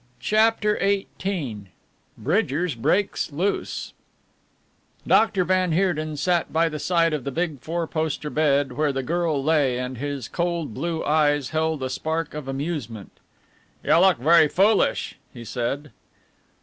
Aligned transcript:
CHAPTER 0.19 0.79
XVIII 0.79 1.67
BRIDGERS 2.17 2.73
BREAKS 2.73 3.31
LOOSE 3.31 3.93
Dr. 5.05 5.43
van 5.45 5.73
Heerden 5.73 6.17
sat 6.17 6.51
by 6.51 6.67
the 6.69 6.79
side 6.79 7.13
of 7.13 7.23
the 7.23 7.29
big 7.29 7.59
four 7.59 7.85
poster 7.85 8.31
bed, 8.31 8.71
where 8.71 8.91
the 8.91 9.03
girl 9.03 9.43
lay, 9.43 9.77
and 9.77 9.99
his 9.99 10.27
cold 10.27 10.73
blue 10.73 11.03
eyes 11.05 11.51
held 11.51 11.83
a 11.83 11.89
spark 11.91 12.33
of 12.33 12.47
amusement. 12.47 13.11
"You 13.83 13.95
look 13.99 14.17
very 14.17 14.47
foolish," 14.47 15.19
he 15.31 15.45
said. 15.45 15.91